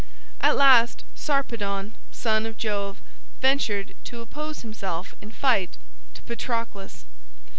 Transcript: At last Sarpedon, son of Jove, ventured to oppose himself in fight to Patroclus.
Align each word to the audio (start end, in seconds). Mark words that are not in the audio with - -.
At 0.39 0.55
last 0.57 1.03
Sarpedon, 1.13 1.93
son 2.11 2.47
of 2.47 2.57
Jove, 2.57 2.99
ventured 3.39 3.93
to 4.05 4.21
oppose 4.21 4.61
himself 4.61 5.13
in 5.21 5.29
fight 5.31 5.77
to 6.15 6.23
Patroclus. 6.23 7.05